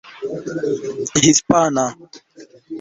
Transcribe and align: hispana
hispana 1.21 1.85